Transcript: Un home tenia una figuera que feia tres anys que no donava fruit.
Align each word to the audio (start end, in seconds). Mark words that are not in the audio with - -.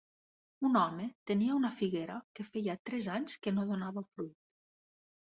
Un 0.67 0.77
home 0.79 1.03
tenia 1.31 1.57
una 1.57 1.69
figuera 1.81 2.15
que 2.39 2.45
feia 2.47 2.75
tres 2.91 3.09
anys 3.17 3.35
que 3.43 3.53
no 3.59 3.67
donava 3.73 4.03
fruit. 4.07 4.33